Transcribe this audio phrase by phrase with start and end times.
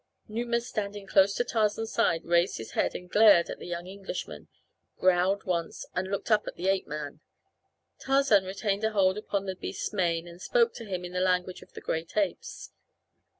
[0.27, 4.47] Numa standing close to Tarzan's side raised his head and glared at the young Englishman,
[4.97, 7.19] growled once, and looked up at the ape man.
[7.99, 11.61] Tarzan retained a hold upon the beast's mane and spoke to him in the language
[11.61, 12.71] of the great apes.